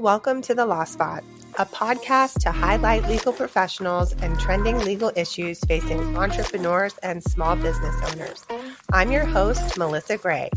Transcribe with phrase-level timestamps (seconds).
[0.00, 1.22] Welcome to The Law Spot,
[1.58, 7.94] a podcast to highlight legal professionals and trending legal issues facing entrepreneurs and small business
[8.10, 8.46] owners.
[8.94, 10.48] I'm your host, Melissa Gray.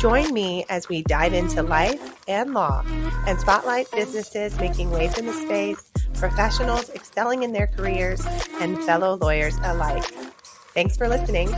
[0.00, 2.82] Join me as we dive into life and law
[3.28, 8.26] and spotlight businesses making waves in the space, professionals excelling in their careers,
[8.60, 10.02] and fellow lawyers alike.
[10.74, 11.48] Thanks for listening.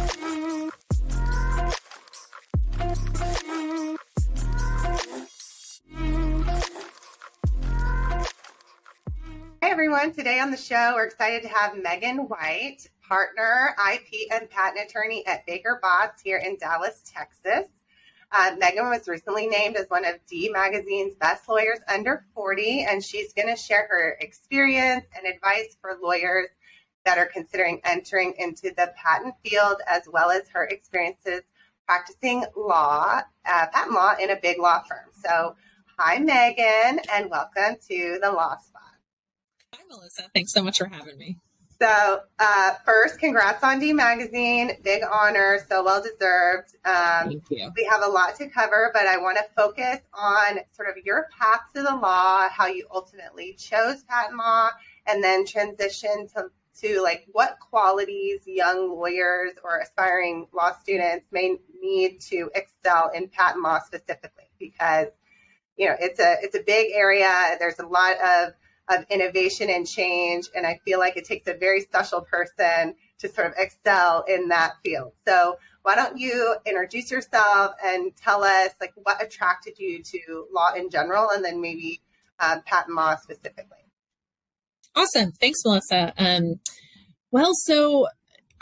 [10.03, 10.17] Everyone.
[10.17, 15.25] Today on the show, we're excited to have Megan White, partner, IP, and patent attorney
[15.27, 17.69] at Baker Botts here in Dallas, Texas.
[18.33, 23.05] Uh, Megan was recently named as one of D Magazine's best lawyers under 40, and
[23.05, 26.49] she's going to share her experience and advice for lawyers
[27.05, 31.43] that are considering entering into the patent field, as well as her experiences
[31.87, 35.11] practicing law, uh, patent law in a big law firm.
[35.13, 35.55] So,
[35.97, 38.92] hi, Megan, and welcome to the Law Spot.
[39.93, 40.25] Melissa.
[40.35, 41.39] Thanks so much for having me.
[41.81, 44.71] So, uh, first, congrats on D Magazine.
[44.85, 46.77] Big honor, so well deserved.
[46.85, 47.73] Um, Thank you.
[47.77, 51.27] We have a lot to cover, but I want to focus on sort of your
[51.37, 54.71] path to the law, how you ultimately chose patent law,
[55.09, 61.57] and then transition to to like what qualities young lawyers or aspiring law students may
[61.83, 65.09] need to excel in patent law specifically because
[65.77, 68.55] you know it's a it's a big area there's a lot of
[68.89, 70.49] of innovation and change.
[70.55, 74.49] And I feel like it takes a very special person to sort of excel in
[74.49, 75.13] that field.
[75.27, 80.73] So why don't you introduce yourself and tell us like what attracted you to law
[80.75, 82.01] in general and then maybe
[82.41, 83.79] um, patent law specifically?
[84.95, 85.33] Awesome.
[85.33, 86.13] Thanks, Melissa.
[86.19, 86.61] Um,
[87.31, 88.09] well, so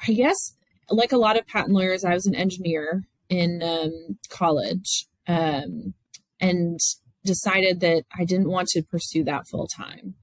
[0.07, 0.55] I guess
[0.89, 5.95] like a lot of patent lawyers, I was an engineer in um, college um,
[6.41, 6.79] and
[7.25, 10.15] decided that I didn't want to pursue that full time.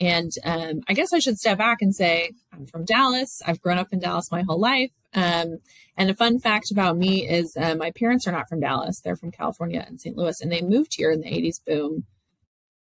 [0.00, 3.40] And um, I guess I should step back and say I'm from Dallas.
[3.46, 4.90] I've grown up in Dallas my whole life.
[5.12, 5.58] Um,
[5.96, 9.16] and a fun fact about me is uh, my parents are not from Dallas; they're
[9.16, 10.16] from California and St.
[10.16, 12.04] Louis, and they moved here in the '80s boom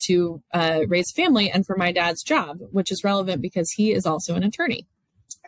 [0.06, 4.06] to uh, raise family and for my dad's job, which is relevant because he is
[4.06, 4.86] also an attorney.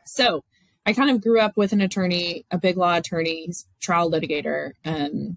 [0.04, 0.44] So
[0.84, 3.48] I kind of grew up with an attorney, a big law attorney,
[3.82, 4.72] trial litigator.
[4.84, 5.36] Um,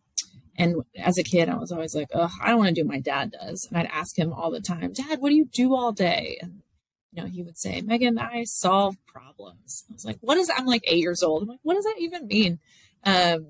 [0.59, 2.93] and as a kid, I was always like, oh, I don't want to do what
[2.93, 3.65] my dad does.
[3.69, 6.37] And I'd ask him all the time, Dad, what do you do all day?
[6.41, 6.61] And,
[7.13, 9.85] you know, he would say, Megan, I solve problems.
[9.89, 10.59] I was like, what is that?
[10.59, 11.43] I'm like eight years old.
[11.43, 12.59] I'm like, what does that even mean?
[13.05, 13.47] Um,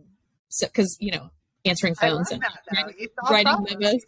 [0.50, 1.32] so, cause, you know,
[1.66, 4.06] answering phones and writing, writing memos,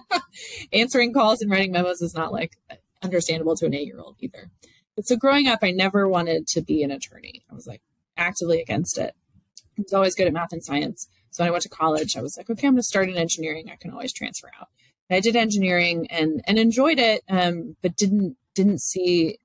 [0.72, 2.56] answering calls and writing memos is not like
[3.02, 4.50] understandable to an eight year old either.
[4.96, 7.42] But so growing up, I never wanted to be an attorney.
[7.50, 7.82] I was like
[8.16, 9.14] actively against it.
[9.78, 12.20] I was always good at math and science so when I went to college, I
[12.20, 13.70] was like, okay, I'm going to start in engineering.
[13.72, 14.68] I can always transfer out.
[15.08, 19.38] And I did engineering and and enjoyed it, um, but didn't didn't see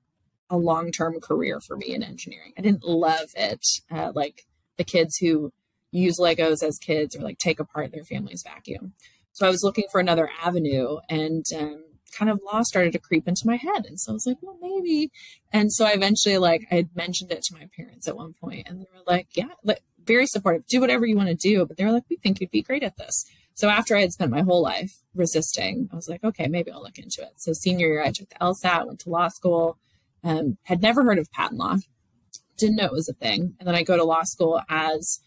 [0.50, 2.52] a long term career for me in engineering.
[2.56, 4.42] I didn't love it, uh, like
[4.76, 5.50] the kids who
[5.90, 8.92] use Legos as kids or like take apart their family's vacuum.
[9.32, 13.26] So I was looking for another avenue, and um, kind of law started to creep
[13.26, 13.86] into my head.
[13.86, 15.10] And so I was like, well, maybe.
[15.52, 18.68] And so I eventually like I had mentioned it to my parents at one point,
[18.68, 20.66] and they were like, yeah, like very supportive.
[20.66, 21.64] Do whatever you want to do.
[21.64, 23.24] But they were like, we think you'd be great at this.
[23.54, 26.82] So after I had spent my whole life resisting, I was like, okay, maybe I'll
[26.82, 27.34] look into it.
[27.36, 29.78] So senior year, I took the LSAT, went to law school,
[30.24, 31.76] um, had never heard of patent law,
[32.56, 33.54] didn't know it was a thing.
[33.58, 35.20] And then I go to law school as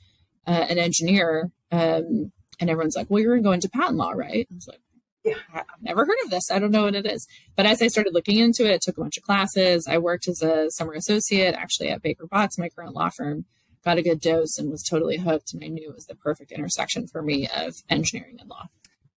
[0.47, 4.11] uh, an engineer, um, and everyone's like, well, you're going to go into patent law,
[4.11, 4.47] right?
[4.49, 4.81] I was like,
[5.25, 6.49] yeah, I've never heard of this.
[6.51, 7.27] I don't know what it is.
[7.55, 9.87] But as I started looking into it, I took a bunch of classes.
[9.89, 13.45] I worked as a summer associate actually at Baker Botts, my current law firm
[13.83, 15.53] got a good dose and was totally hooked.
[15.53, 18.67] And I knew it was the perfect intersection for me of engineering and law.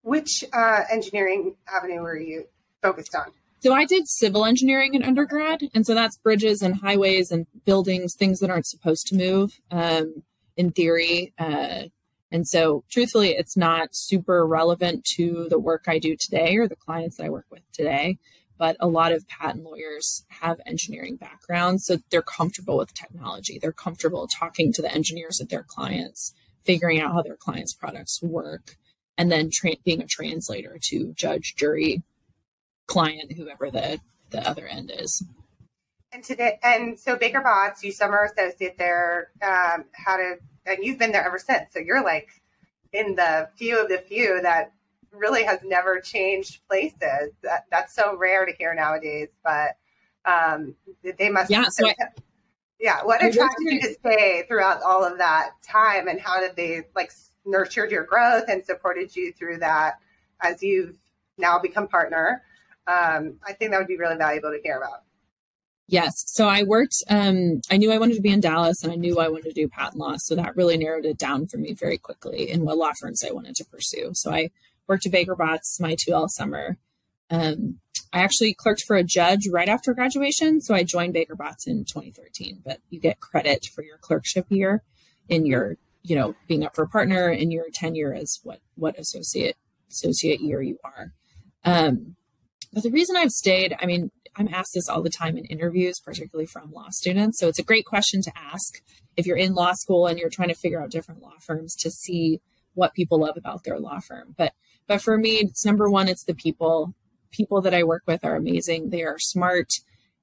[0.03, 2.47] Which uh, engineering avenue were you
[2.83, 3.33] focused on?
[3.61, 8.15] So I did civil engineering in undergrad, and so that's bridges and highways and buildings,
[8.15, 9.59] things that aren't supposed to move.
[9.71, 10.23] Um,
[10.57, 11.85] in theory, uh,
[12.31, 16.77] and so truthfully, it's not super relevant to the work I do today or the
[16.77, 18.19] clients that I work with today
[18.59, 21.87] but a lot of patent lawyers have engineering backgrounds.
[21.87, 23.59] So they're comfortable with technology.
[23.61, 26.35] They're comfortable talking to the engineers of their clients,
[26.65, 28.77] figuring out how their clients' products work,
[29.19, 32.03] and then tra- being a translator to judge, jury,
[32.87, 35.25] client, whoever the, the other end is.
[36.13, 40.99] And today, and so Baker Botts, you summer associate there, um, how to, and you've
[40.99, 41.73] been there ever since.
[41.73, 42.29] So you're like
[42.93, 44.73] in the few of the few that
[45.15, 47.33] really has never changed places.
[47.43, 49.77] That, that's so rare to hear nowadays, but
[50.25, 50.75] um,
[51.19, 51.51] they must.
[51.51, 51.67] Yeah.
[51.69, 51.95] So I,
[52.81, 53.05] yeah.
[53.05, 57.13] What attracted you to stay throughout all of that time, and how did they like
[57.45, 59.99] nurtured your growth and supported you through that
[60.43, 60.97] as you've
[61.39, 62.43] now become partner.
[62.87, 65.03] Um, I think that would be really valuable to hear about.
[65.87, 66.25] Yes.
[66.27, 69.19] So I worked, um, I knew I wanted to be in Dallas and I knew
[69.19, 70.15] I wanted to do patent law.
[70.17, 73.33] So that really narrowed it down for me very quickly in what law firms I
[73.33, 74.11] wanted to pursue.
[74.15, 74.51] So I
[74.89, 76.79] worked at Baker Botts my 2L summer.
[77.31, 77.81] Um,
[78.13, 80.61] I actually clerked for a judge right after graduation.
[80.61, 84.83] So I joined Baker Botts in 2013, but you get credit for your clerkship year
[85.29, 88.99] in your, you know, being up for a partner in your tenure as what, what
[88.99, 89.57] associate,
[89.91, 91.13] associate year you are.
[91.65, 92.15] Um,
[92.73, 96.01] but the reason I've stayed, I mean, I'm asked this all the time in interviews,
[96.05, 97.39] particularly from law students.
[97.39, 98.81] So it's a great question to ask
[99.17, 101.91] if you're in law school and you're trying to figure out different law firms to
[101.91, 102.41] see
[102.75, 104.35] what people love about their law firm.
[104.37, 104.53] But
[104.87, 106.95] but for me, it's number one, it's the people.
[107.31, 108.91] People that I work with are amazing.
[108.91, 109.73] They are smart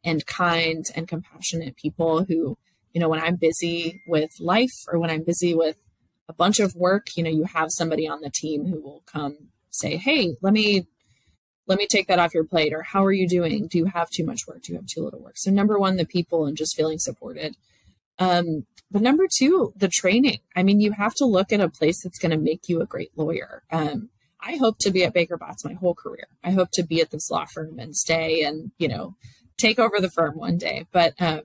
[0.04, 2.58] and kind and compassionate people who,
[2.94, 5.78] you know, when I'm busy with life or when I'm busy with
[6.28, 9.50] a bunch of work, you know, you have somebody on the team who will come
[9.69, 10.88] say, Hey, let me
[11.68, 13.68] let me take that off your plate or how are you doing?
[13.68, 14.64] Do you have too much work?
[14.64, 15.38] Do you have too little work?
[15.38, 17.56] So number one the people and just feeling supported.
[18.19, 20.40] Um, but number two the training.
[20.56, 22.86] I mean you have to look at a place that's going to make you a
[22.86, 23.64] great lawyer.
[23.72, 24.10] Um,
[24.42, 26.28] i hope to be at baker botts my whole career.
[26.44, 29.16] I hope to be at this law firm and stay and you know
[29.58, 30.86] take over the firm one day.
[30.92, 31.42] But um,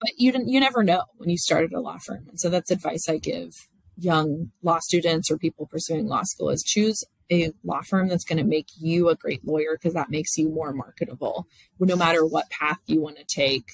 [0.00, 2.26] but you didn't, you never know when you start at a law firm.
[2.28, 6.62] And so that's advice i give young law students or people pursuing law school is
[6.62, 10.38] choose a law firm that's going to make you a great lawyer because that makes
[10.38, 11.46] you more marketable
[11.80, 13.64] no matter what path you want to take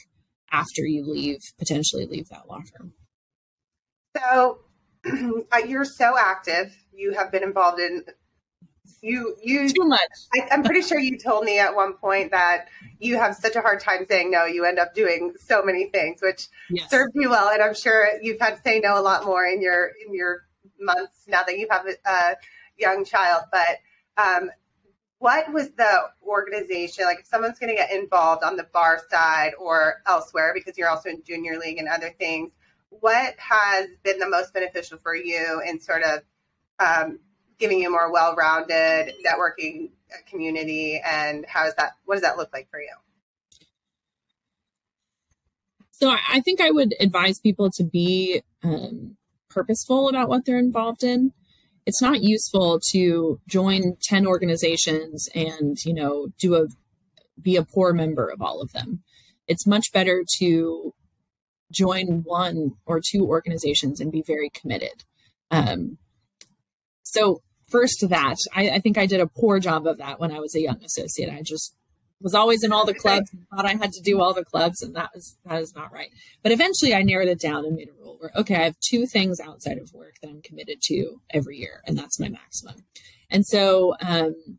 [0.50, 2.94] after you leave potentially leave that law firm.
[4.16, 4.60] So
[5.52, 8.04] uh, you're so active you have been involved in
[9.00, 10.00] you you too much
[10.34, 12.68] I, i'm pretty sure you told me at one point that
[12.98, 16.20] you have such a hard time saying no you end up doing so many things
[16.22, 16.90] which yes.
[16.90, 19.60] served you well and i'm sure you've had to say no a lot more in
[19.60, 20.44] your in your
[20.80, 22.36] months now that you have a,
[22.76, 23.78] young child, but
[24.16, 24.50] um,
[25.18, 29.52] what was the organization like if someone's going to get involved on the bar side
[29.60, 32.50] or elsewhere because you're also in junior league and other things
[32.90, 36.20] what has been the most beneficial for you in sort of
[36.78, 37.18] um,
[37.58, 39.90] giving you a more well-rounded networking
[40.28, 42.94] community and how is that what does that look like for you?
[45.90, 49.16] So i think i would advise people to be um,
[49.48, 51.32] purposeful about what they're involved in.
[51.86, 56.66] It's not useful to join 10 organizations and you know do a
[57.40, 59.02] be a poor member of all of them.
[59.46, 60.94] It's much better to
[61.72, 65.04] join one or two organizations and be very committed.
[65.50, 65.98] Um,
[67.14, 70.40] so first that I, I think i did a poor job of that when i
[70.40, 71.74] was a young associate i just
[72.24, 74.82] was always in all the clubs and thought I had to do all the clubs,
[74.82, 76.10] and that was that is not right.
[76.42, 79.06] But eventually, I narrowed it down and made a rule where okay, I have two
[79.06, 82.86] things outside of work that I'm committed to every year, and that's my maximum.
[83.30, 84.58] And so, um,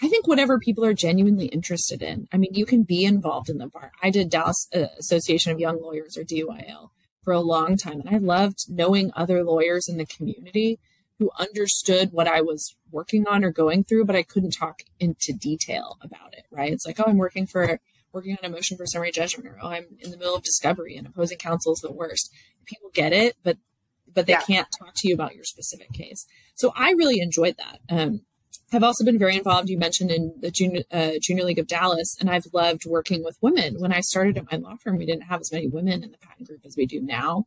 [0.00, 2.28] I think whatever people are genuinely interested in.
[2.32, 3.90] I mean, you can be involved in the bar.
[4.02, 6.90] I did Dallas uh, Association of Young Lawyers or DYL
[7.24, 10.78] for a long time, and I loved knowing other lawyers in the community
[11.18, 15.32] who understood what I was working on or going through, but I couldn't talk into
[15.32, 16.72] detail about it, right?
[16.72, 17.80] It's like, oh, I'm working for
[18.12, 20.96] working on a motion for summary judgment, or oh, I'm in the middle of discovery
[20.96, 22.30] and opposing counsel is the worst.
[22.64, 23.58] People get it, but
[24.12, 24.40] but they yeah.
[24.40, 26.26] can't talk to you about your specific case.
[26.54, 27.80] So I really enjoyed that.
[27.90, 28.22] Um,
[28.72, 29.68] I've also been very involved.
[29.68, 33.36] You mentioned in the junior, uh, junior League of Dallas, and I've loved working with
[33.40, 33.78] women.
[33.78, 36.18] When I started at my law firm, we didn't have as many women in the
[36.18, 37.46] patent group as we do now.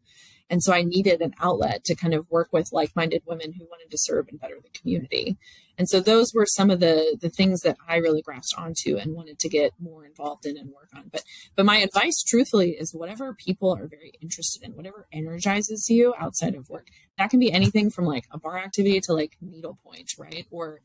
[0.49, 3.91] And so I needed an outlet to kind of work with like-minded women who wanted
[3.91, 5.37] to serve and better the community.
[5.77, 9.13] And so those were some of the the things that I really grasped onto and
[9.13, 11.09] wanted to get more involved in and work on.
[11.11, 11.23] But
[11.55, 16.55] but my advice truthfully is whatever people are very interested in, whatever energizes you outside
[16.55, 16.87] of work.
[17.17, 20.45] That can be anything from like a bar activity to like needlepoint, right?
[20.51, 20.81] Or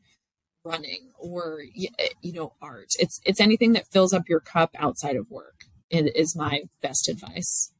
[0.63, 1.61] running or
[1.99, 2.89] eh, you know art.
[2.99, 5.65] It's it's anything that fills up your cup outside of work.
[5.89, 7.71] It is my best advice.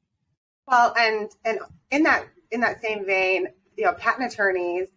[0.68, 1.60] Well, and and
[1.92, 4.88] in that in that same vein, you know, patent attorneys.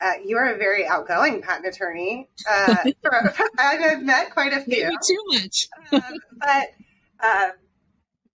[0.00, 2.28] Uh, you are a very outgoing patent attorney.
[2.48, 2.84] Uh,
[3.58, 4.84] I've met quite a few.
[4.84, 5.68] Maybe too much.
[5.90, 6.68] um, but
[7.18, 7.48] uh,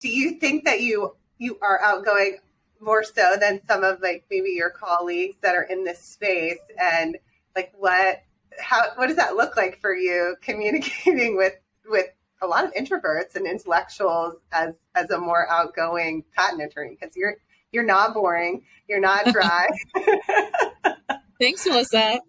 [0.01, 2.39] do you think that you you are outgoing
[2.82, 6.60] more so than some of like maybe your colleagues that are in this space?
[6.82, 7.17] And
[7.55, 8.24] like, what
[8.60, 11.53] how what does that look like for you communicating with
[11.88, 12.08] with
[12.44, 17.38] a lot of introverts and intellectuals as as a more outgoing patent attorney because you're
[17.72, 19.68] you're not boring, you're not dry.
[21.40, 22.20] Thanks, Melissa.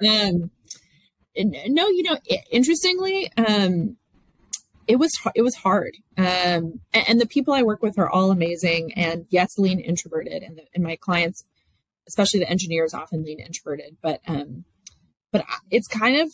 [0.00, 0.50] Yeah, um,
[1.36, 2.18] no, you know,
[2.50, 3.96] interestingly, um,
[4.86, 8.30] it was it was hard, um, and, and, the people I work with are all
[8.30, 11.44] amazing, and yes, lean introverted, and, the, and my clients,
[12.08, 14.64] especially the engineers, often lean introverted, but um,
[15.32, 16.32] but it's kind of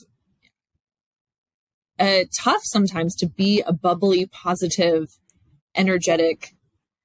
[1.98, 5.08] uh, tough sometimes to be a bubbly, positive,
[5.74, 6.54] energetic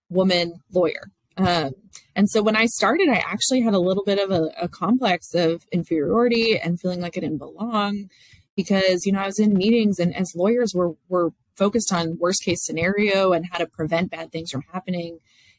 [0.09, 1.11] woman lawyer.
[1.37, 1.71] Um,
[2.15, 5.33] and so when I started, I actually had a little bit of a, a, complex
[5.33, 8.09] of inferiority and feeling like I didn't belong
[8.55, 12.43] because, you know, I was in meetings and as lawyers we're, we're focused on worst
[12.43, 15.17] case scenario and how to prevent bad things from happening.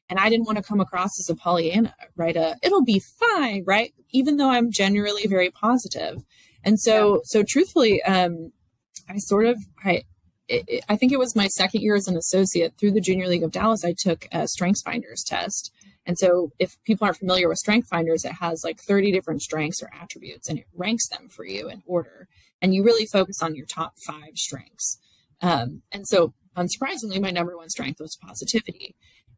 [0.08, 2.36] And I didn't want to come across as a Pollyanna, right?
[2.36, 3.92] A, it'll be fine, right?
[4.10, 6.22] Even though I'm generally very positive.
[6.62, 7.20] And so, yeah.
[7.24, 8.52] so truthfully, um,
[9.08, 10.04] I sort of, I,
[10.48, 13.42] it, I think it was my second year as an associate through the Junior League
[13.42, 13.84] of Dallas.
[13.84, 15.72] I took a Strengths Finders test.
[16.06, 19.82] And so, if people aren't familiar with Strength Finders, it has like 30 different strengths
[19.82, 22.28] or attributes and it ranks them for you in order.
[22.60, 24.98] And you really focus on your top five strengths.
[25.40, 28.94] Um, and so, unsurprisingly, my number one strength was positivity.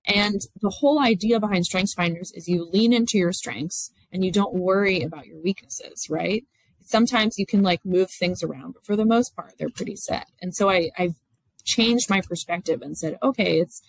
[0.07, 4.31] And the whole idea behind Strengths Finders is you lean into your strengths and you
[4.31, 6.45] don't worry about your weaknesses, right?
[6.87, 10.29] Sometimes you can like move things around, but for the most part, they're pretty set.
[10.41, 11.15] And so I, I've
[11.65, 13.83] changed my perspective and said, okay, it's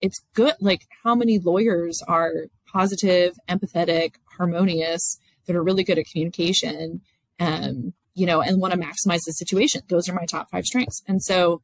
[0.00, 0.54] it's good.
[0.60, 7.00] Like how many lawyers are positive, empathetic, harmonious, that are really good at communication,
[7.40, 9.82] um, you know, and want to maximize the situation.
[9.88, 11.02] Those are my top five strengths.
[11.08, 11.62] And so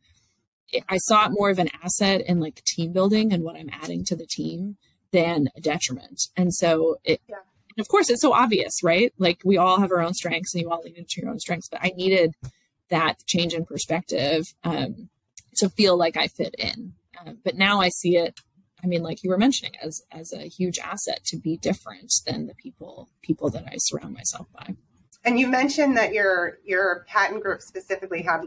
[0.89, 4.05] I saw it more of an asset in like team building and what I'm adding
[4.07, 4.77] to the team
[5.13, 6.23] than a detriment.
[6.37, 7.37] And so it, yeah
[7.79, 9.13] of course, it's so obvious, right?
[9.19, 11.69] Like we all have our own strengths and you all lean into your own strengths,
[11.69, 12.35] but I needed
[12.89, 15.09] that change in perspective um,
[15.57, 16.95] to feel like I fit in.
[17.19, 18.41] Uh, but now I see it.
[18.83, 22.47] I mean, like you were mentioning, as as a huge asset to be different than
[22.47, 24.75] the people people that I surround myself by.
[25.25, 28.43] And you mentioned that your your patent group specifically had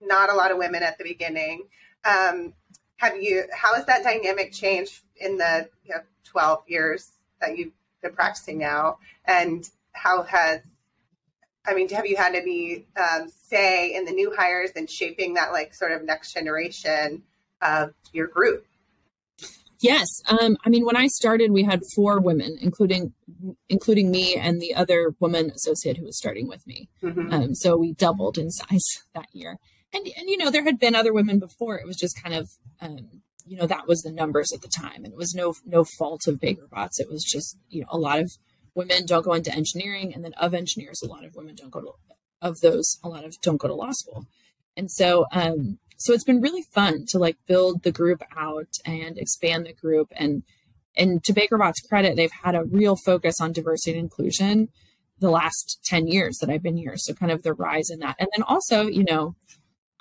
[0.00, 1.68] not a lot of women at the beginning.
[2.04, 2.54] Um,
[2.96, 3.44] have you?
[3.52, 7.72] How has that dynamic changed in the you know, twelve years that you've
[8.06, 10.60] been practicing now, and how has
[11.66, 15.52] I mean, have you had any um, say in the new hires and shaping that
[15.52, 17.22] like sort of next generation
[17.60, 18.66] of your group?
[19.80, 23.12] Yes, um, I mean, when I started, we had four women, including
[23.68, 26.88] including me and the other woman associate who was starting with me.
[27.02, 27.32] Mm-hmm.
[27.32, 28.84] Um, so we doubled in size
[29.14, 29.58] that year.
[29.92, 31.78] And and you know, there had been other women before.
[31.78, 35.04] It was just kind of um, you know that was the numbers at the time.
[35.04, 37.98] And it was no no fault of baker botts it was just you know a
[37.98, 38.32] lot of
[38.74, 41.80] women don't go into engineering and then of engineers a lot of women don't go
[41.80, 41.92] to
[42.42, 44.26] of those a lot of don't go to law school.
[44.76, 49.16] And so um so it's been really fun to like build the group out and
[49.16, 50.08] expand the group.
[50.16, 50.42] And
[50.96, 54.68] and to baker bott's credit they've had a real focus on diversity and inclusion
[55.18, 56.94] the last 10 years that i've been here.
[56.96, 58.16] So kind of the rise in that.
[58.18, 59.36] And then also you know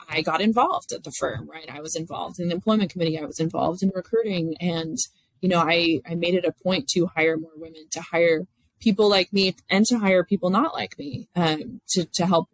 [0.09, 1.69] I got involved at the firm, right?
[1.69, 4.55] I was involved in the employment committee, I was involved in recruiting.
[4.59, 4.97] And,
[5.41, 8.47] you know, I, I made it a point to hire more women, to hire
[8.79, 12.49] people like me and to hire people not like me um, to, to help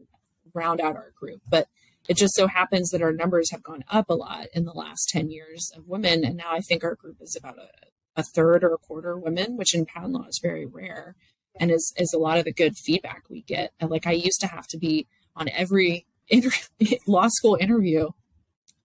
[0.54, 1.42] round out our group.
[1.50, 1.68] But
[2.08, 5.10] it just so happens that our numbers have gone up a lot in the last
[5.10, 6.24] 10 years of women.
[6.24, 7.70] And now I think our group is about a,
[8.16, 11.16] a third or a quarter women, which in patent law is very rare
[11.60, 13.72] and is, is a lot of the good feedback we get.
[13.80, 16.50] And like I used to have to be on every inter-
[17.08, 18.10] law school interview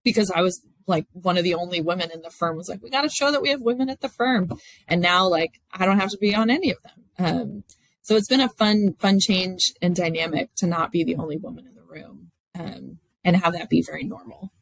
[0.05, 2.91] because I was like one of the only women in the firm was like, we
[2.91, 4.51] got to show that we have women at the firm.
[4.87, 7.05] And now like, I don't have to be on any of them.
[7.19, 7.65] Um,
[8.03, 11.67] so it's been a fun, fun change and dynamic to not be the only woman
[11.67, 14.53] in the room um, and have that be very normal.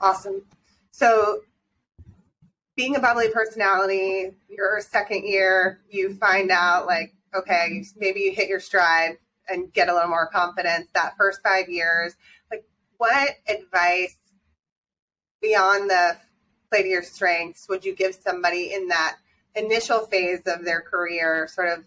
[0.00, 0.42] Awesome.
[0.90, 1.42] So
[2.74, 8.48] being a bubbly personality, your second year, you find out like, okay, maybe you hit
[8.48, 9.18] your stride
[9.48, 12.14] and get a little more confidence that first five years
[12.50, 12.64] like
[12.98, 14.16] what advice
[15.40, 16.16] beyond the
[16.70, 19.16] play to your strengths would you give somebody in that
[19.54, 21.84] initial phase of their career sort of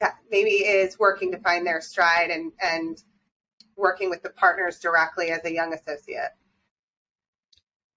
[0.00, 3.02] that maybe is working to find their stride and and
[3.76, 6.30] working with the partners directly as a young associate?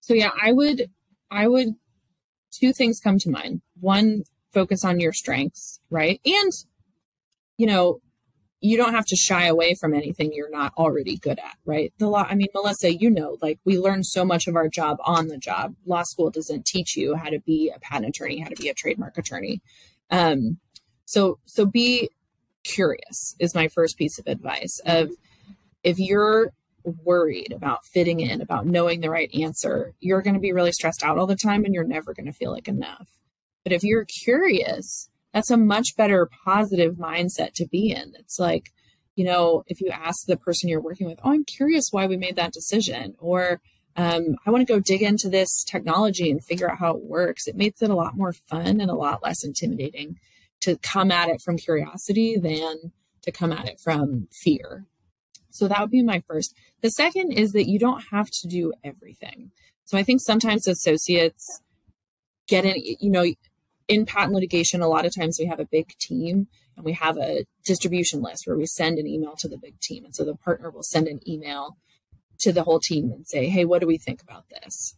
[0.02, 0.90] So yeah i would
[1.32, 1.76] i would
[2.52, 3.62] two things come to mind.
[3.80, 6.20] One focus on your strengths right?
[6.26, 6.52] And
[7.58, 8.02] you know
[8.66, 11.94] you don't have to shy away from anything you're not already good at, right?
[12.00, 14.98] The law, I mean, Melissa, you know, like we learn so much of our job
[15.06, 15.76] on the job.
[15.86, 18.74] Law school doesn't teach you how to be a patent attorney, how to be a
[18.74, 19.62] trademark attorney.
[20.10, 20.58] Um,
[21.06, 22.10] so, so be
[22.64, 24.80] curious is my first piece of advice.
[24.86, 25.12] Of
[25.84, 26.52] if you're
[26.84, 31.04] worried about fitting in, about knowing the right answer, you're going to be really stressed
[31.04, 33.10] out all the time, and you're never going to feel like enough.
[33.64, 38.14] But if you're curious that's a much better positive mindset to be in.
[38.18, 38.72] It's like,
[39.16, 42.16] you know, if you ask the person you're working with, oh, I'm curious why we
[42.16, 43.60] made that decision, or
[43.98, 47.48] um, I want to go dig into this technology and figure out how it works,
[47.48, 50.16] it makes it a lot more fun and a lot less intimidating
[50.62, 54.86] to come at it from curiosity than to come at it from fear.
[55.50, 56.56] So that would be my first.
[56.80, 59.52] The second is that you don't have to do everything.
[59.84, 61.60] So I think sometimes associates
[62.48, 63.26] get in, you know,
[63.88, 67.18] in patent litigation, a lot of times we have a big team and we have
[67.18, 70.06] a distribution list where we send an email to the big team.
[70.06, 71.78] And so the partner will send an email
[72.40, 74.96] to the whole team and say, "Hey, what do we think about this?"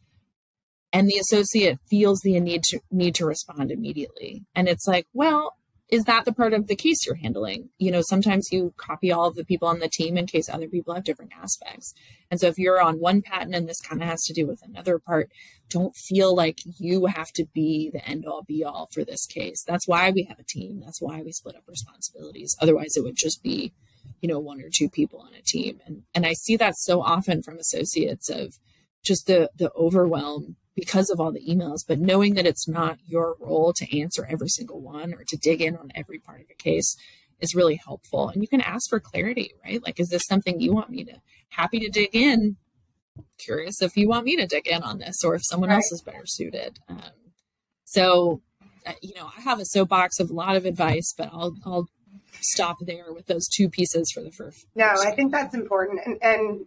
[0.94, 4.46] And the associate feels the need to need to respond immediately.
[4.56, 5.57] And it's like, well,
[5.90, 7.70] is that the part of the case you're handling?
[7.78, 10.68] You know, sometimes you copy all of the people on the team in case other
[10.68, 11.94] people have different aspects.
[12.30, 14.62] And so if you're on one patent and this kind of has to do with
[14.64, 15.30] another part,
[15.70, 19.64] don't feel like you have to be the end all be all for this case.
[19.66, 20.82] That's why we have a team.
[20.84, 22.56] That's why we split up responsibilities.
[22.62, 23.74] Otherwise it would just be,
[24.20, 25.80] you know, one or two people on a team.
[25.86, 28.60] And and I see that so often from associates of
[29.04, 33.36] just the the overwhelm because of all the emails, but knowing that it's not your
[33.40, 36.54] role to answer every single one or to dig in on every part of a
[36.54, 36.96] case
[37.40, 38.30] is really helpful.
[38.30, 39.82] And you can ask for clarity, right?
[39.84, 41.14] Like, is this something you want me to?
[41.50, 42.58] Happy to dig in.
[43.40, 45.78] Curious if you want me to dig in on this or if someone right.
[45.78, 46.78] else is better suited.
[46.88, 47.02] Um,
[47.86, 48.44] so,
[48.86, 51.88] uh, you know, I have a soapbox of a lot of advice, but I'll I'll
[52.40, 54.68] stop there with those two pieces for the first.
[54.76, 56.66] No, I think that's important, and and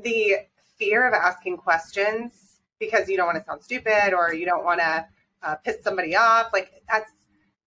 [0.00, 0.36] the
[0.78, 2.47] fear of asking questions
[2.80, 5.06] because you don't want to sound stupid or you don't want to
[5.42, 6.50] uh, piss somebody off.
[6.52, 7.10] Like that's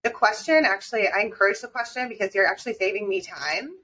[0.04, 0.64] the question.
[0.66, 3.76] Actually, I encourage the question because you're actually saving me time.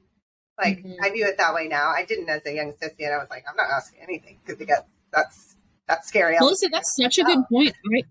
[0.57, 1.03] Like mm-hmm.
[1.03, 1.89] I view it that way now.
[1.89, 3.11] I didn't as a young associate.
[3.11, 4.65] I was like, I'm not asking anything because
[5.11, 5.55] that's
[5.87, 6.37] that's scary.
[6.39, 7.75] Melissa, that's such a good point.
[7.91, 8.05] Right?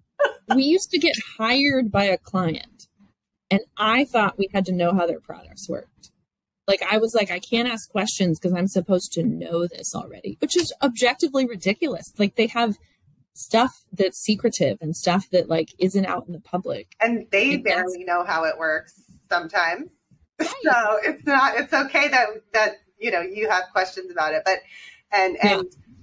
[0.57, 2.87] we used to get hired by a client,
[3.51, 6.11] and I thought we had to know how their products worked.
[6.69, 10.37] Like I was like, I can't ask questions because I'm supposed to know this already,
[10.41, 12.05] which is objectively ridiculous.
[12.19, 12.77] Like they have
[13.37, 16.95] stuff that's secretive and stuff that like isn't out in the public.
[17.01, 19.91] And they and barely know how it works sometimes.
[20.39, 20.51] Right.
[20.65, 24.43] So it's not it's okay that that you know you have questions about it.
[24.45, 24.59] But
[25.11, 26.03] and and yeah.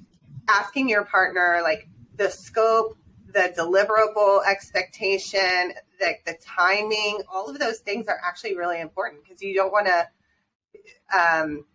[0.49, 7.77] asking your partner like the scope, the deliverable expectation, the the timing, all of those
[7.77, 10.07] things are actually really important because you don't want to
[11.15, 11.65] um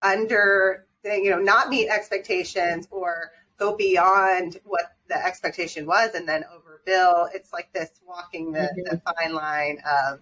[0.00, 3.30] under you know not meet expectations or
[3.60, 7.28] go beyond what the expectation was and then overbill.
[7.34, 8.80] It's like this walking the, mm-hmm.
[8.96, 10.20] the fine line of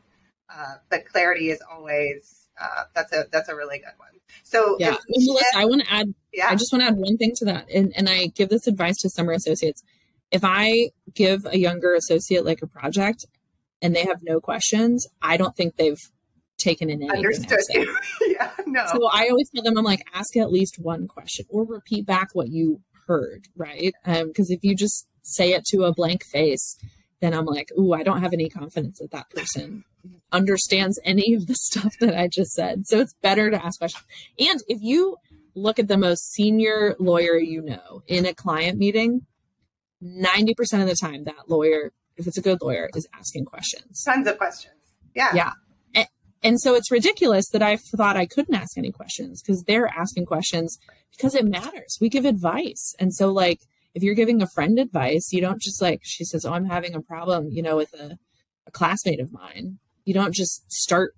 [0.53, 4.09] uh, the clarity is always uh, that's a that's a really good one.
[4.43, 6.13] So yeah, Melissa, I want to add.
[6.33, 8.67] Yeah, I just want to add one thing to that, and and I give this
[8.67, 9.83] advice to summer associates.
[10.31, 13.25] If I give a younger associate like a project
[13.81, 16.01] and they have no questions, I don't think they've
[16.59, 17.25] taken in anything.
[17.25, 17.89] Understood.
[18.27, 18.85] yeah, no.
[18.93, 22.31] So I always tell them, I'm like, ask at least one question or repeat back
[22.35, 23.93] what you heard, right?
[24.05, 26.79] Because um, if you just say it to a blank face,
[27.21, 29.85] then I'm like, ooh, I don't have any confidence that that person
[30.31, 32.87] understands any of the stuff that I just said.
[32.87, 34.05] So it's better to ask questions.
[34.39, 35.17] And if you
[35.55, 39.27] look at the most senior lawyer you know in a client meeting,
[40.03, 44.05] 90% of the time, that lawyer, if it's a good lawyer, is asking questions.
[44.05, 44.75] Tons of questions.
[45.15, 45.35] Yeah.
[45.35, 45.51] Yeah.
[46.43, 50.27] And so it's ridiculous that I thought I couldn't ask any questions because they're asking
[50.27, 50.79] questions
[51.17, 51.99] because it matters.
[52.01, 52.95] We give advice.
[52.99, 53.61] And so, like,
[53.95, 56.95] if you're giving a friend advice, you don't just like, she says, Oh, I'm having
[56.95, 58.19] a problem, you know, with a,
[58.67, 59.79] a classmate of mine.
[60.05, 61.15] You don't just start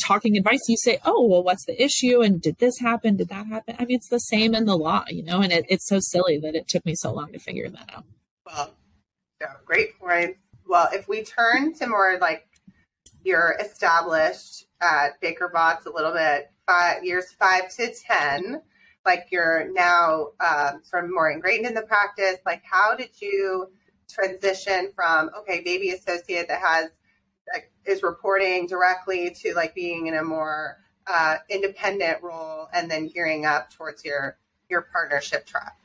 [0.00, 0.60] talking advice.
[0.68, 2.22] You say, Oh, well, what's the issue?
[2.22, 3.16] And did this happen?
[3.16, 3.74] Did that happen?
[3.78, 6.38] I mean, it's the same in the law, you know, and it, it's so silly
[6.38, 8.04] that it took me so long to figure that out.
[8.46, 8.74] Well,
[9.64, 10.36] great point.
[10.66, 12.46] Well, if we turn to more like
[13.24, 18.62] you're established at Baker Botts a little bit, five years five to ten,
[19.04, 22.36] like you're now um, sort of more ingrained in the practice.
[22.46, 23.68] Like, how did you
[24.08, 26.90] transition from okay, baby associate that has
[27.84, 33.44] is reporting directly to like being in a more uh, independent role, and then gearing
[33.44, 35.76] up towards your your partnership track?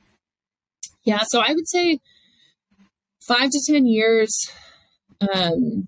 [1.03, 1.99] Yeah, so I would say
[3.27, 4.51] five to ten years.
[5.21, 5.87] Um,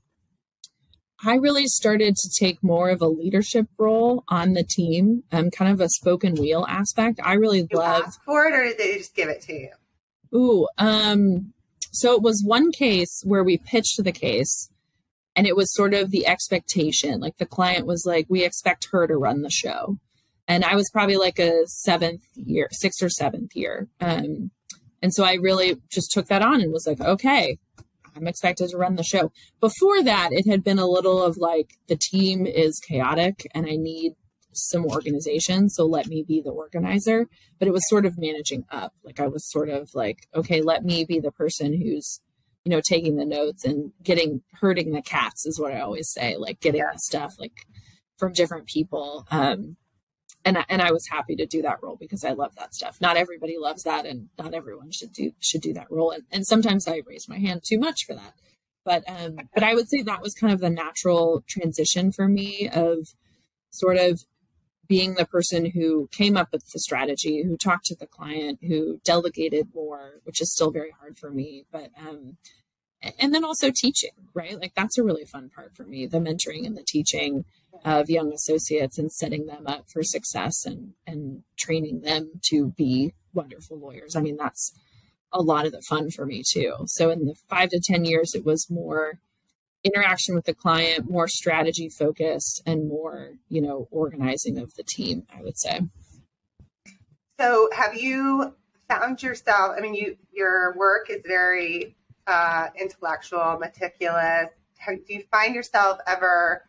[1.24, 5.72] I really started to take more of a leadership role on the team, um, kind
[5.72, 7.20] of a spoken wheel aspect.
[7.24, 8.04] I really you love.
[8.06, 9.70] Ask for it, or did they just give it to you?
[10.34, 11.54] Ooh, um,
[11.92, 14.70] so it was one case where we pitched the case,
[15.36, 17.20] and it was sort of the expectation.
[17.20, 19.98] Like the client was like, "We expect her to run the show,"
[20.48, 24.52] and I was probably like a seventh year, sixth or seventh year, um,
[25.02, 27.58] and so I really just took that on and was like, "Okay,
[28.16, 29.32] I'm expected to run the show.
[29.60, 33.76] Before that, it had been a little of like the team is chaotic and I
[33.76, 34.14] need
[34.52, 35.70] some organization.
[35.70, 37.28] So let me be the organizer.
[37.60, 38.94] But it was sort of managing up.
[39.04, 42.22] Like I was sort of like, okay, let me be the person who's
[42.66, 46.36] you know, taking the notes and getting herding the cats is what I always say,
[46.38, 46.92] like getting yeah.
[46.92, 47.54] the stuff like
[48.18, 49.26] from different people.
[49.32, 49.78] Um,
[50.46, 53.00] and I, and I was happy to do that role because I love that stuff.
[53.02, 56.12] Not everybody loves that, and not everyone should do should do that role.
[56.12, 58.34] And, and sometimes I raise my hand too much for that.
[58.86, 62.70] But um, but I would say that was kind of the natural transition for me
[62.74, 63.10] of
[63.70, 64.22] sort of
[64.88, 69.00] being the person who came up with the strategy, who talked to the client, who
[69.06, 71.66] delegated more, which is still very hard for me.
[71.72, 72.38] But um,
[73.20, 74.60] and then also teaching, right?
[74.60, 77.46] Like that's a really fun part for me, the mentoring and the teaching
[77.86, 83.14] of young associates and setting them up for success and and training them to be
[83.34, 84.16] wonderful lawyers.
[84.16, 84.74] I mean, that's
[85.32, 86.74] a lot of the fun for me too.
[86.88, 89.20] So in the 5 to 10 years it was more
[89.84, 95.24] interaction with the client, more strategy focused and more, you know, organizing of the team,
[95.34, 95.82] I would say.
[97.40, 98.56] So have you
[98.90, 101.96] found yourself, I mean you your work is very
[102.28, 104.50] uh, intellectual, meticulous.
[104.88, 106.69] do you find yourself ever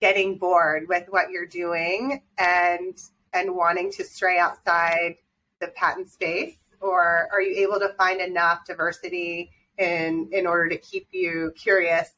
[0.00, 2.98] getting bored with what you're doing and
[3.32, 5.16] and wanting to stray outside
[5.60, 6.54] the patent space?
[6.80, 12.10] Or are you able to find enough diversity in in order to keep you curious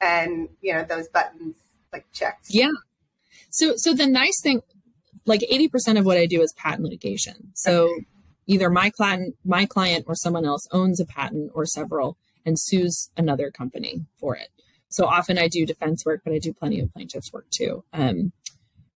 [0.00, 1.56] and you know those buttons
[1.92, 2.46] like checked?
[2.50, 2.70] Yeah.
[3.50, 4.62] So so the nice thing
[5.26, 7.52] like 80% of what i do is patent litigation.
[7.54, 8.06] So okay.
[8.46, 13.10] either my client my client or someone else owns a patent or several and sues
[13.16, 14.48] another company for it
[14.88, 17.84] so often I do defense work, but I do plenty of plaintiffs work too.
[17.92, 18.32] Um,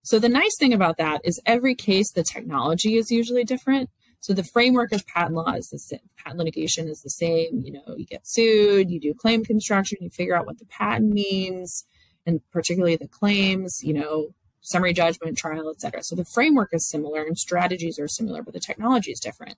[0.02, 3.88] so the nice thing about that is every case, the technology is usually different.
[4.20, 6.00] So the framework of patent law is the same.
[6.16, 7.62] Patent litigation is the same.
[7.64, 11.12] You know, you get sued, you do claim construction, you figure out what the patent
[11.12, 11.84] means,
[12.24, 14.28] and particularly the claims, you know,
[14.60, 16.02] summary judgment, trial, etc.
[16.04, 19.56] So the framework is similar and strategies are similar, but the technology is different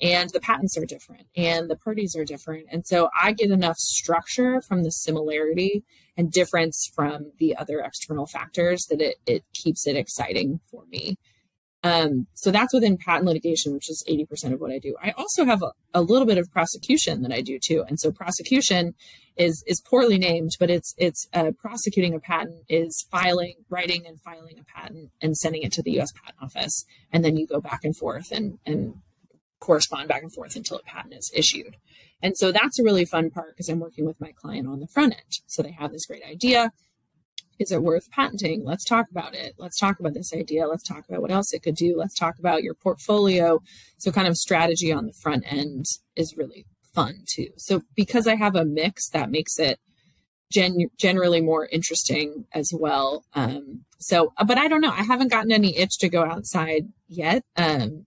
[0.00, 2.66] and the patents are different and the parties are different.
[2.70, 5.84] And so I get enough structure from the similarity
[6.16, 11.16] and difference from the other external factors that it, it keeps it exciting for me.
[11.84, 14.96] Um, so that's within patent litigation, which is 80% of what I do.
[15.02, 17.84] I also have a, a, little bit of prosecution that I do too.
[17.86, 18.94] And so prosecution
[19.36, 24.18] is, is poorly named, but it's, it's uh, prosecuting a patent is filing, writing and
[24.18, 26.86] filing a patent and sending it to the US patent office.
[27.12, 28.94] And then you go back and forth and, and
[29.60, 31.76] correspond back and forth until a patent is issued.
[32.22, 34.86] And so that's a really fun part because I'm working with my client on the
[34.86, 35.40] front end.
[35.46, 36.70] So they have this great idea.
[37.58, 38.64] Is it worth patenting?
[38.64, 39.54] Let's talk about it.
[39.58, 40.66] Let's talk about this idea.
[40.66, 41.96] Let's talk about what else it could do.
[41.96, 43.60] Let's talk about your portfolio.
[43.98, 45.84] So, kind of strategy on the front end
[46.16, 47.50] is really fun too.
[47.56, 49.78] So, because I have a mix, that makes it
[50.50, 53.24] gen- generally more interesting as well.
[53.34, 54.90] Um, so, but I don't know.
[54.90, 57.42] I haven't gotten any itch to go outside yet.
[57.56, 58.06] Um,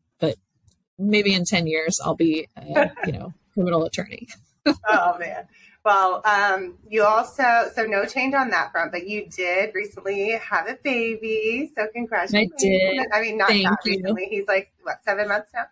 [0.98, 4.28] maybe in 10 years I'll be, a, you know, criminal attorney.
[4.66, 5.48] oh man.
[5.86, 10.68] Well, um, you also, so no change on that front, but you did recently have
[10.68, 11.72] a baby.
[11.78, 12.54] So congratulations.
[12.54, 13.08] I did.
[13.14, 13.92] I mean, not Thank that you.
[13.94, 14.28] recently.
[14.30, 15.68] He's like, what, seven months now?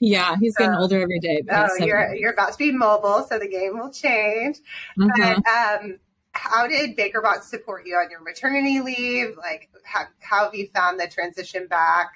[0.00, 1.42] Yeah, he's getting older every day.
[1.50, 4.58] Oh, you're, you're about to be mobile, so the game will change.
[4.98, 5.40] Mm-hmm.
[5.40, 5.98] But, um,
[6.32, 9.36] how did Baker Botts support you on your maternity leave?
[9.36, 12.10] Like, how, how have you found the transition back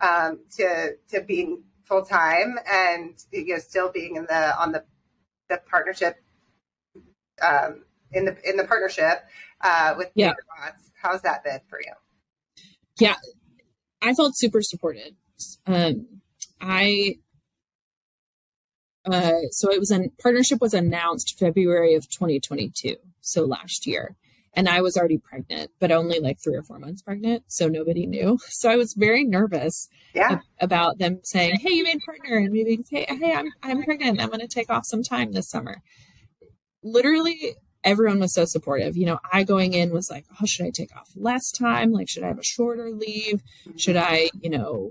[0.00, 4.84] um, to to being full time and you know still being in the on the
[5.48, 6.16] the partnership
[7.42, 9.24] um, in the in the partnership
[9.62, 10.32] uh, with yeah.
[10.32, 10.90] Botts.
[11.00, 11.92] How's that been for you?
[12.98, 13.16] Yeah,
[14.02, 15.16] I felt super supported.
[15.66, 16.06] Um,
[16.60, 17.16] I
[19.10, 24.16] uh, so it was a partnership was announced February of 2022, so last year,
[24.58, 27.44] and I was already pregnant, but only like three or four months pregnant.
[27.46, 28.38] So nobody knew.
[28.48, 30.40] So I was very nervous yeah.
[30.60, 34.20] about them saying, Hey, you made partner and maybe say, Hey, I'm, I'm pregnant.
[34.20, 35.76] I'm going to take off some time this summer.
[36.82, 38.96] Literally everyone was so supportive.
[38.96, 41.92] You know, I going in was like, Oh, should I take off less time?
[41.92, 43.40] Like, should I have a shorter leave?
[43.64, 43.76] Mm-hmm.
[43.76, 44.90] Should I, you know,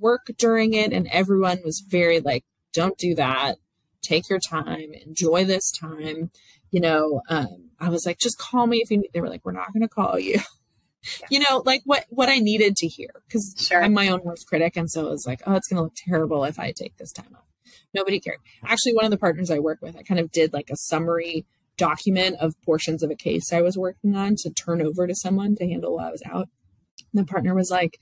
[0.00, 0.92] work during it?
[0.92, 3.58] And everyone was very like, don't do that.
[4.02, 6.30] Take your time, enjoy this time.
[6.76, 9.08] You know, um, I was like, just call me if you need.
[9.14, 10.32] They were like, we're not going to call you.
[10.34, 10.42] Yeah.
[11.30, 13.80] You know, like what what I needed to hear because sure.
[13.80, 15.94] I'm my own worst critic, and so it was like, oh, it's going to look
[15.94, 17.46] terrible if I take this time off.
[17.94, 18.40] Nobody cared.
[18.64, 21.46] Actually, one of the partners I work with, I kind of did like a summary
[21.76, 25.54] document of portions of a case I was working on to turn over to someone
[25.56, 26.48] to handle while I was out.
[27.14, 28.00] And the partner was like,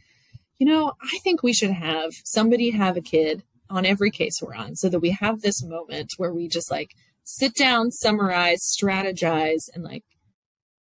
[0.58, 4.54] you know, I think we should have somebody have a kid on every case we're
[4.54, 6.92] on so that we have this moment where we just like
[7.24, 10.04] sit down, summarize, strategize, and like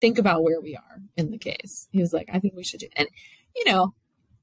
[0.02, 1.88] think about where we are in the case.
[1.92, 3.08] He was like, I think we should do and
[3.56, 3.94] you know,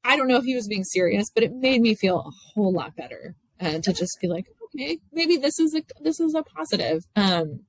[0.05, 2.73] I don't know if he was being serious, but it made me feel a whole
[2.73, 3.35] lot better.
[3.61, 7.05] Uh, to just be like, okay, maybe this is a this is a positive.
[7.15, 7.61] Um,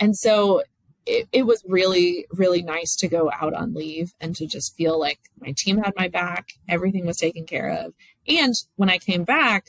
[0.00, 0.62] and so
[1.04, 4.98] it, it was really really nice to go out on leave and to just feel
[4.98, 7.92] like my team had my back, everything was taken care of,
[8.26, 9.66] and when I came back,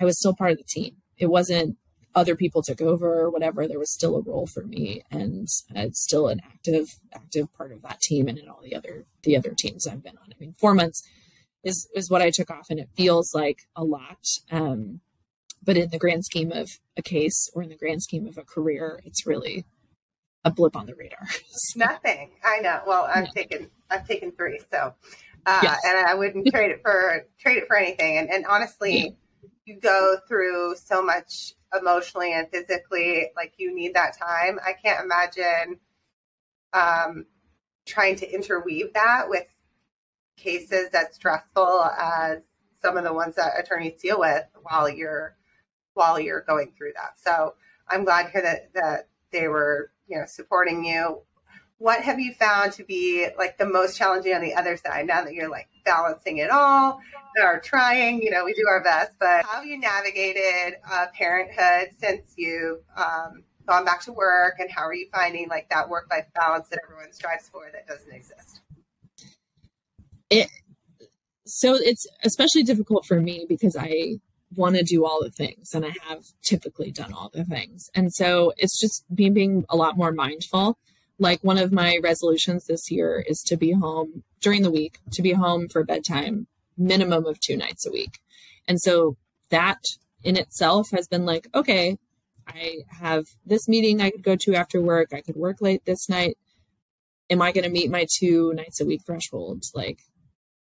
[0.00, 0.98] I was still part of the team.
[1.18, 1.76] It wasn't
[2.16, 6.02] other people took over or whatever, there was still a role for me, and it's
[6.02, 9.54] still an active active part of that team and in all the other the other
[9.56, 10.32] teams I've been on.
[10.32, 11.06] I mean, four months
[11.62, 14.26] is is what I took off, and it feels like a lot.
[14.50, 15.00] Um,
[15.62, 18.44] but in the grand scheme of a case or in the grand scheme of a
[18.44, 19.64] career, it's really
[20.44, 21.26] a blip on the radar.
[21.28, 22.30] so, Nothing.
[22.42, 22.80] I know.
[22.86, 24.94] Well, I've taken I've taken three, so
[25.44, 25.80] uh, yes.
[25.84, 28.16] and I wouldn't trade it for trade it for anything.
[28.16, 29.10] And, and honestly, yeah.
[29.64, 34.58] You go through so much emotionally and physically like you need that time.
[34.64, 35.80] I can't imagine
[36.72, 37.26] um,
[37.84, 39.46] trying to interweave that with
[40.36, 42.38] cases as stressful as
[42.82, 45.36] some of the ones that attorneys deal with while you're
[45.94, 47.18] while you're going through that.
[47.18, 47.54] So
[47.88, 51.20] i'm glad to hear that that they were you know supporting you
[51.78, 55.06] what have you found to be like the most challenging on the other side?
[55.06, 57.00] Now that you're like balancing it all
[57.42, 61.90] are trying you know we do our best but how have you navigated uh, parenthood
[62.00, 64.54] since you've um, gone back to work?
[64.58, 67.86] And how are you finding like that work life balance that everyone strives for that
[67.86, 68.60] doesn't exist?
[70.30, 70.48] It
[71.44, 74.18] so it's especially difficult for me because i
[74.56, 77.90] want to do all the things and i have typically done all the things.
[77.94, 80.78] And so it's just me being a lot more mindful
[81.18, 85.22] like one of my resolutions this year is to be home during the week, to
[85.22, 88.18] be home for bedtime minimum of two nights a week.
[88.68, 89.16] And so
[89.50, 89.78] that
[90.22, 91.96] in itself has been like, okay,
[92.46, 95.08] I have this meeting I could go to after work.
[95.12, 96.36] I could work late this night.
[97.30, 99.64] Am I going to meet my two nights a week threshold?
[99.74, 100.00] Like,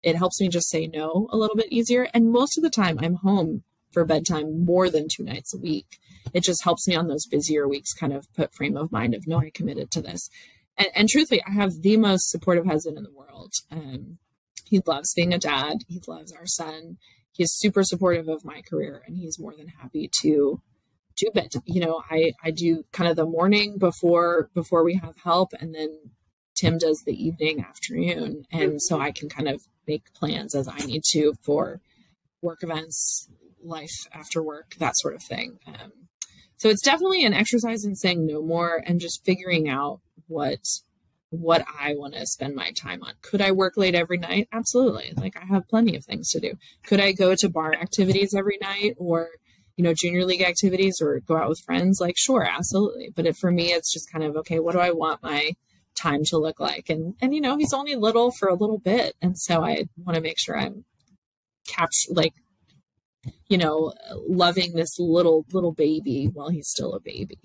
[0.02, 2.08] it helps me just say no a little bit easier.
[2.14, 3.64] And most of the time, I'm home
[3.98, 5.98] for bedtime more than two nights a week.
[6.32, 9.26] It just helps me on those busier weeks kind of put frame of mind of
[9.26, 10.30] no, I committed to this.
[10.78, 13.54] And, and truthfully, I have the most supportive husband in the world.
[13.72, 14.20] Um,
[14.66, 15.78] he loves being a dad.
[15.88, 16.98] He loves our son.
[17.32, 20.62] He's super supportive of my career, and he's more than happy to
[21.16, 21.50] do bed.
[21.66, 25.74] You know, I I do kind of the morning before before we have help, and
[25.74, 25.90] then
[26.56, 30.78] Tim does the evening afternoon, and so I can kind of make plans as I
[30.86, 31.82] need to for
[32.44, 33.28] work events,
[33.68, 35.60] life after work, that sort of thing.
[35.68, 35.92] Um,
[36.58, 40.60] so it's definitely an exercise in saying no more and just figuring out what
[41.30, 43.14] what I want to spend my time on.
[43.22, 44.48] Could I work late every night?
[44.54, 45.14] Absolutely.
[45.16, 46.54] Like I have plenty of things to do.
[46.84, 49.30] Could I go to bar activities every night or
[49.76, 52.00] you know junior league activities or go out with friends?
[52.02, 53.12] Like sure, absolutely.
[53.16, 55.52] But if, for me it's just kind of okay, what do I want my
[55.96, 56.90] time to look like?
[56.90, 60.16] And and you know, he's only little for a little bit and so I want
[60.16, 60.86] to make sure I'm
[61.68, 62.34] capture like
[63.48, 63.94] you know,
[64.28, 67.40] loving this little little baby while he's still a baby.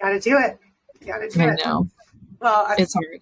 [0.00, 0.58] Got to do it.
[1.06, 1.60] Got to do I it.
[1.64, 1.88] know.
[2.40, 3.20] Well, I'm, it's hard.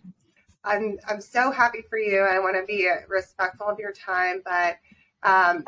[0.65, 2.21] I'm I'm so happy for you.
[2.21, 4.77] I want to be respectful of your time, but
[5.23, 5.65] um,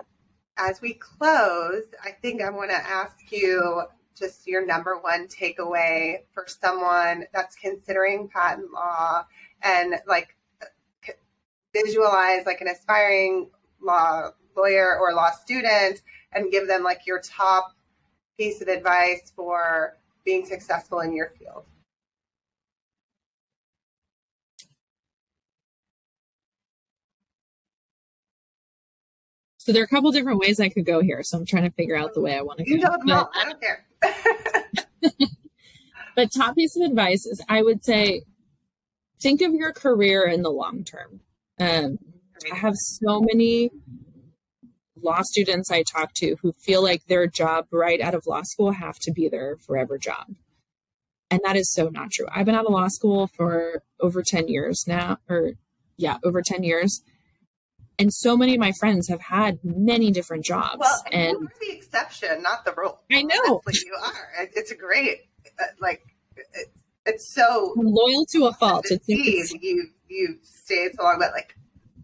[0.57, 3.83] as we close, I think I want to ask you
[4.17, 9.25] just your number one takeaway for someone that's considering patent law
[9.63, 10.37] and like
[11.75, 13.49] visualize like an aspiring
[13.81, 17.75] law lawyer or law student and give them like your top
[18.37, 21.65] piece of advice for being successful in your field?
[29.61, 31.23] So there are a couple different ways I could go here.
[31.23, 32.73] So I'm trying to figure out the way I want to go.
[32.73, 33.31] You know them all.
[33.35, 33.87] I don't care.
[36.17, 38.23] but top piece of advice is I would say
[39.21, 41.21] think of your career in the long term.
[41.59, 41.99] Um,
[42.51, 43.71] I have so many
[45.03, 48.73] law students I talk to who feel like their job right out of law school
[48.73, 50.27] have to be their forever job.
[51.31, 52.27] And that is so not true.
[52.33, 55.53] I've been out of law school for over 10 years now, or
[55.97, 57.03] yeah, over 10 years.
[57.99, 60.79] And so many of my friends have had many different jobs.
[60.81, 63.01] Well, and you're the exception, not the rule.
[63.13, 63.63] I know.
[63.67, 64.49] Honestly, you are.
[64.55, 65.21] It's a great,
[65.61, 66.03] uh, like,
[66.37, 66.71] it's,
[67.07, 68.87] it's so I'm loyal to a fault.
[68.91, 71.55] It's, it's, you you stayed so long, but like,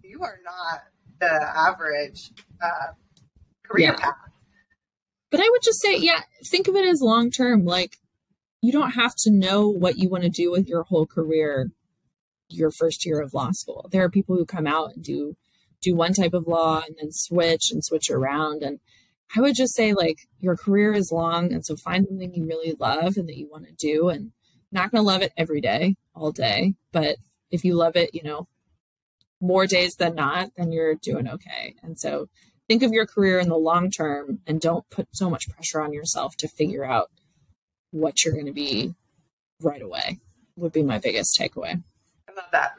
[0.03, 0.83] you are not
[1.21, 2.31] the average
[2.63, 2.93] uh,
[3.65, 3.97] career yeah.
[3.97, 4.15] path.
[5.31, 7.65] But I would just say, yeah, think of it as long term.
[7.65, 7.97] Like,
[8.63, 11.71] you don't have to know what you want to do with your whole career
[12.49, 13.89] your first year of law school.
[13.91, 15.37] There are people who come out and do
[15.83, 18.81] do one type of law and then switch and switch around and
[19.37, 22.75] I would just say like your career is long and so find something you really
[22.79, 24.33] love and that you want to do and
[24.73, 27.17] not going to love it every day, all day, but
[27.51, 28.49] if you love it, you know,
[29.41, 31.75] more days than not, then you're doing okay.
[31.83, 32.29] And so
[32.69, 35.93] think of your career in the long term and don't put so much pressure on
[35.93, 37.11] yourself to figure out
[37.91, 38.95] what you're going to be
[39.61, 40.19] right away
[40.57, 41.83] would be my biggest takeaway.
[42.29, 42.73] I love that.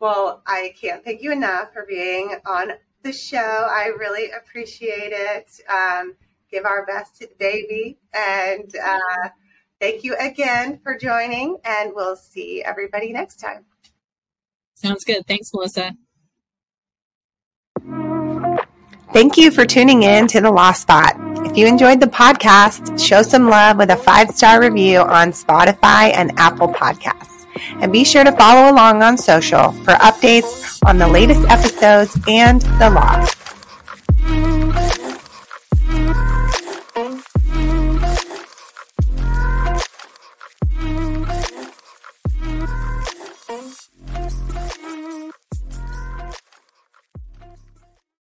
[0.00, 3.38] Well, I can't thank you enough for being on the show.
[3.38, 5.60] I really appreciate it.
[5.68, 6.14] Um,
[6.50, 7.98] give our best to the baby.
[8.12, 9.28] And uh,
[9.80, 11.58] thank you again for joining.
[11.64, 13.64] And we'll see everybody next time.
[14.82, 15.24] Sounds good.
[15.28, 15.92] Thanks, Melissa.
[19.12, 21.14] Thank you for tuning in to The Law Spot.
[21.46, 26.12] If you enjoyed the podcast, show some love with a five star review on Spotify
[26.14, 27.46] and Apple Podcasts.
[27.80, 32.62] And be sure to follow along on social for updates on the latest episodes and
[32.80, 33.24] the law.